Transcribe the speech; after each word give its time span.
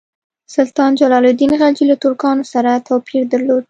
سلطان 0.55 0.91
جلال 1.01 1.25
الدین 1.31 1.51
خلجي 1.61 1.85
له 1.89 1.95
ترکانو 2.03 2.43
سره 2.53 2.71
توپیر 2.87 3.21
درلود. 3.31 3.59